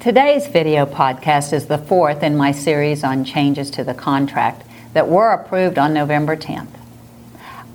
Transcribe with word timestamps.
Today's 0.00 0.46
video 0.46 0.86
podcast 0.86 1.52
is 1.52 1.66
the 1.66 1.76
fourth 1.76 2.22
in 2.22 2.34
my 2.34 2.52
series 2.52 3.04
on 3.04 3.22
changes 3.22 3.70
to 3.72 3.84
the 3.84 3.92
contract 3.92 4.66
that 4.94 5.10
were 5.10 5.30
approved 5.30 5.76
on 5.76 5.92
November 5.92 6.38
10th. 6.38 6.70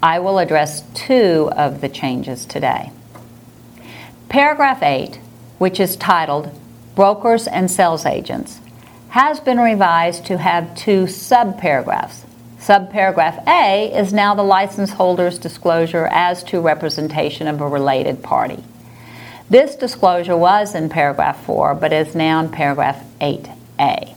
I 0.01 0.17
will 0.17 0.39
address 0.39 0.81
two 0.95 1.51
of 1.55 1.81
the 1.81 1.87
changes 1.87 2.47
today. 2.47 2.89
Paragraph 4.27 4.81
8, 4.81 5.19
which 5.59 5.79
is 5.79 5.95
titled 5.95 6.49
Brokers 6.95 7.45
and 7.45 7.69
Sales 7.69 8.07
Agents, 8.07 8.59
has 9.09 9.39
been 9.39 9.59
revised 9.59 10.25
to 10.25 10.39
have 10.39 10.75
two 10.75 11.03
subparagraphs. 11.03 12.25
Subparagraph 12.57 13.47
A 13.47 13.95
is 13.95 14.11
now 14.11 14.33
the 14.33 14.41
license 14.41 14.89
holder's 14.89 15.37
disclosure 15.37 16.07
as 16.07 16.43
to 16.45 16.59
representation 16.59 17.47
of 17.47 17.61
a 17.61 17.67
related 17.67 18.23
party. 18.23 18.63
This 19.49 19.75
disclosure 19.75 20.35
was 20.35 20.73
in 20.73 20.89
paragraph 20.89 21.45
4 21.45 21.75
but 21.75 21.93
is 21.93 22.15
now 22.15 22.39
in 22.39 22.49
paragraph 22.49 23.03
8A. 23.21 24.15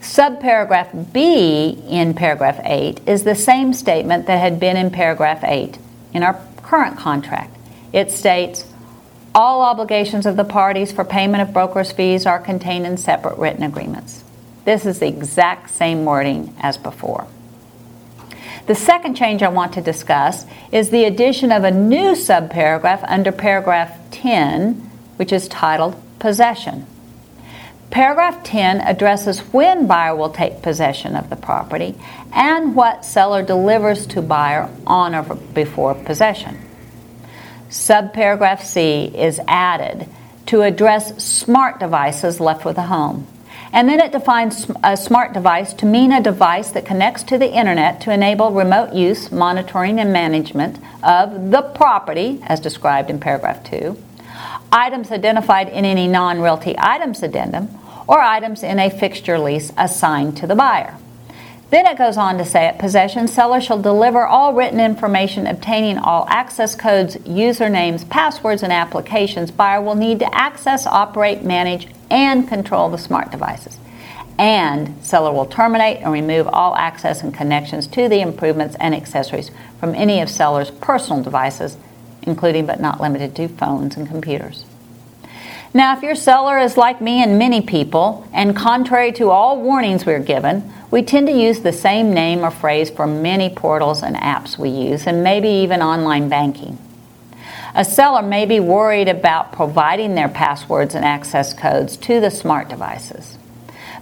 Subparagraph 0.00 1.12
B 1.12 1.82
in 1.88 2.14
paragraph 2.14 2.60
8 2.62 3.00
is 3.06 3.24
the 3.24 3.34
same 3.34 3.72
statement 3.72 4.26
that 4.26 4.38
had 4.38 4.60
been 4.60 4.76
in 4.76 4.90
paragraph 4.90 5.42
8 5.42 5.78
in 6.12 6.22
our 6.22 6.40
current 6.62 6.98
contract. 6.98 7.56
It 7.92 8.10
states, 8.10 8.66
all 9.34 9.62
obligations 9.62 10.26
of 10.26 10.36
the 10.36 10.44
parties 10.44 10.92
for 10.92 11.04
payment 11.04 11.42
of 11.42 11.52
broker's 11.52 11.92
fees 11.92 12.26
are 12.26 12.38
contained 12.38 12.86
in 12.86 12.96
separate 12.96 13.38
written 13.38 13.62
agreements. 13.62 14.24
This 14.64 14.84
is 14.84 14.98
the 14.98 15.08
exact 15.08 15.70
same 15.70 16.04
wording 16.04 16.54
as 16.60 16.76
before. 16.76 17.26
The 18.70 18.76
second 18.76 19.16
change 19.16 19.42
I 19.42 19.48
want 19.48 19.72
to 19.72 19.80
discuss 19.80 20.46
is 20.70 20.90
the 20.90 21.02
addition 21.02 21.50
of 21.50 21.64
a 21.64 21.72
new 21.72 22.12
subparagraph 22.12 23.04
under 23.08 23.32
paragraph 23.32 23.98
10, 24.12 24.74
which 25.16 25.32
is 25.32 25.48
titled 25.48 26.00
Possession. 26.20 26.86
Paragraph 27.90 28.44
10 28.44 28.80
addresses 28.80 29.40
when 29.52 29.88
buyer 29.88 30.14
will 30.14 30.30
take 30.30 30.62
possession 30.62 31.16
of 31.16 31.30
the 31.30 31.34
property 31.34 31.96
and 32.32 32.76
what 32.76 33.04
seller 33.04 33.42
delivers 33.42 34.06
to 34.06 34.22
buyer 34.22 34.70
on 34.86 35.16
or 35.16 35.34
before 35.34 35.96
possession. 35.96 36.56
Subparagraph 37.70 38.62
C 38.62 39.10
is 39.12 39.40
added 39.48 40.08
to 40.46 40.62
address 40.62 41.20
smart 41.20 41.80
devices 41.80 42.38
left 42.38 42.64
with 42.64 42.78
a 42.78 42.82
home. 42.82 43.26
And 43.72 43.88
then 43.88 44.00
it 44.00 44.10
defines 44.10 44.68
a 44.82 44.96
smart 44.96 45.32
device 45.32 45.72
to 45.74 45.86
mean 45.86 46.12
a 46.12 46.20
device 46.20 46.70
that 46.72 46.84
connects 46.84 47.22
to 47.24 47.38
the 47.38 47.52
internet 47.52 48.00
to 48.02 48.12
enable 48.12 48.50
remote 48.50 48.92
use, 48.92 49.30
monitoring, 49.30 50.00
and 50.00 50.12
management 50.12 50.78
of 51.04 51.52
the 51.52 51.62
property, 51.62 52.40
as 52.42 52.58
described 52.58 53.10
in 53.10 53.20
paragraph 53.20 53.62
2, 53.64 53.96
items 54.72 55.12
identified 55.12 55.68
in 55.68 55.84
any 55.84 56.08
non 56.08 56.40
realty 56.40 56.74
items 56.78 57.22
addendum, 57.22 57.68
or 58.08 58.20
items 58.20 58.64
in 58.64 58.80
a 58.80 58.90
fixture 58.90 59.38
lease 59.38 59.72
assigned 59.76 60.36
to 60.38 60.48
the 60.48 60.56
buyer. 60.56 60.96
Then 61.70 61.86
it 61.86 61.96
goes 61.96 62.16
on 62.16 62.36
to 62.38 62.44
say 62.44 62.66
at 62.66 62.80
possession, 62.80 63.28
seller 63.28 63.60
shall 63.60 63.80
deliver 63.80 64.26
all 64.26 64.52
written 64.52 64.80
information 64.80 65.46
obtaining 65.46 65.98
all 65.98 66.26
access 66.28 66.74
codes, 66.74 67.14
usernames, 67.18 68.08
passwords, 68.08 68.64
and 68.64 68.72
applications 68.72 69.52
buyer 69.52 69.80
will 69.80 69.94
need 69.94 70.18
to 70.18 70.34
access, 70.34 70.84
operate, 70.84 71.44
manage, 71.44 71.86
and 72.10 72.48
control 72.48 72.90
the 72.90 72.98
smart 72.98 73.30
devices. 73.30 73.78
And 74.36 75.04
seller 75.04 75.32
will 75.32 75.46
terminate 75.46 75.98
and 75.98 76.12
remove 76.12 76.48
all 76.48 76.74
access 76.74 77.22
and 77.22 77.32
connections 77.32 77.86
to 77.88 78.08
the 78.08 78.20
improvements 78.20 78.74
and 78.80 78.92
accessories 78.92 79.52
from 79.78 79.94
any 79.94 80.20
of 80.20 80.28
seller's 80.28 80.72
personal 80.72 81.22
devices, 81.22 81.76
including 82.22 82.66
but 82.66 82.80
not 82.80 83.00
limited 83.00 83.36
to 83.36 83.46
phones 83.46 83.96
and 83.96 84.08
computers. 84.08 84.64
Now, 85.72 85.96
if 85.96 86.02
your 86.02 86.16
seller 86.16 86.58
is 86.58 86.76
like 86.76 87.00
me 87.00 87.22
and 87.22 87.38
many 87.38 87.60
people, 87.60 88.26
and 88.32 88.56
contrary 88.56 89.12
to 89.12 89.30
all 89.30 89.60
warnings 89.60 90.04
we're 90.04 90.18
given, 90.18 90.72
we 90.90 91.02
tend 91.02 91.28
to 91.28 91.32
use 91.32 91.60
the 91.60 91.72
same 91.72 92.12
name 92.12 92.40
or 92.40 92.50
phrase 92.50 92.90
for 92.90 93.06
many 93.06 93.48
portals 93.50 94.02
and 94.02 94.16
apps 94.16 94.58
we 94.58 94.68
use, 94.68 95.06
and 95.06 95.22
maybe 95.22 95.48
even 95.48 95.80
online 95.80 96.28
banking. 96.28 96.76
A 97.76 97.84
seller 97.84 98.22
may 98.22 98.46
be 98.46 98.58
worried 98.58 99.08
about 99.08 99.52
providing 99.52 100.16
their 100.16 100.28
passwords 100.28 100.96
and 100.96 101.04
access 101.04 101.54
codes 101.54 101.96
to 101.98 102.18
the 102.18 102.32
smart 102.32 102.68
devices. 102.68 103.38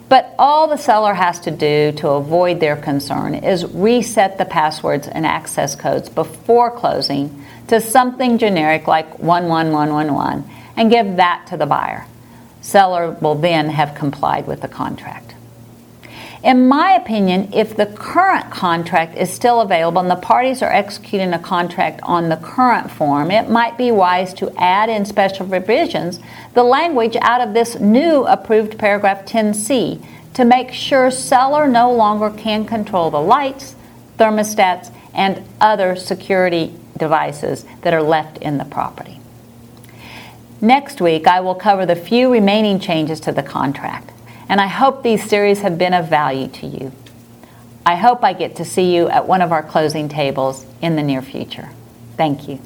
But 0.08 0.34
all 0.38 0.68
the 0.68 0.76
seller 0.76 1.14
has 1.14 1.40
to 1.40 1.50
do 1.50 1.92
to 1.98 2.08
avoid 2.10 2.60
their 2.60 2.76
concern 2.76 3.34
is 3.34 3.66
reset 3.66 4.38
the 4.38 4.44
passwords 4.44 5.06
and 5.08 5.26
access 5.26 5.76
codes 5.76 6.08
before 6.08 6.70
closing 6.70 7.44
to 7.68 7.80
something 7.80 8.38
generic 8.38 8.86
like 8.86 9.18
11111 9.18 10.48
and 10.76 10.90
give 10.90 11.16
that 11.16 11.46
to 11.48 11.56
the 11.56 11.66
buyer. 11.66 12.06
Seller 12.60 13.12
will 13.20 13.34
then 13.34 13.70
have 13.70 13.94
complied 13.94 14.46
with 14.46 14.60
the 14.62 14.68
contract. 14.68 15.34
In 16.42 16.68
my 16.68 16.92
opinion, 16.92 17.52
if 17.52 17.76
the 17.76 17.86
current 17.86 18.50
contract 18.50 19.16
is 19.16 19.32
still 19.32 19.60
available 19.60 20.00
and 20.00 20.10
the 20.10 20.16
parties 20.16 20.62
are 20.62 20.72
executing 20.72 21.32
a 21.32 21.38
contract 21.38 22.00
on 22.04 22.28
the 22.28 22.36
current 22.36 22.92
form, 22.92 23.32
it 23.32 23.50
might 23.50 23.76
be 23.76 23.90
wise 23.90 24.32
to 24.34 24.52
add 24.56 24.88
in 24.88 25.04
special 25.04 25.48
provisions 25.48 26.20
the 26.54 26.62
language 26.62 27.16
out 27.22 27.40
of 27.40 27.54
this 27.54 27.80
new 27.80 28.24
approved 28.24 28.78
paragraph 28.78 29.26
10C 29.26 30.04
to 30.34 30.44
make 30.44 30.70
sure 30.70 31.10
seller 31.10 31.66
no 31.66 31.92
longer 31.92 32.30
can 32.30 32.64
control 32.64 33.10
the 33.10 33.20
lights, 33.20 33.74
thermostats, 34.16 34.94
and 35.12 35.42
other 35.60 35.96
security 35.96 36.72
devices 36.96 37.64
that 37.80 37.92
are 37.92 38.02
left 38.02 38.38
in 38.38 38.58
the 38.58 38.64
property. 38.64 39.18
Next 40.60 41.00
week, 41.00 41.26
I 41.26 41.40
will 41.40 41.56
cover 41.56 41.84
the 41.84 41.96
few 41.96 42.32
remaining 42.32 42.78
changes 42.78 43.18
to 43.20 43.32
the 43.32 43.42
contract, 43.42 44.12
and 44.48 44.60
I 44.60 44.66
hope 44.66 45.02
these 45.02 45.28
series 45.28 45.60
have 45.60 45.78
been 45.78 45.94
of 45.94 46.08
value 46.08 46.48
to 46.48 46.66
you. 46.66 46.92
I 47.84 47.96
hope 47.96 48.22
I 48.22 48.32
get 48.32 48.56
to 48.56 48.64
see 48.64 48.94
you 48.94 49.08
at 49.08 49.26
one 49.26 49.42
of 49.42 49.52
our 49.52 49.62
closing 49.62 50.08
tables 50.08 50.66
in 50.82 50.96
the 50.96 51.02
near 51.02 51.22
future. 51.22 51.70
Thank 52.16 52.48
you. 52.48 52.60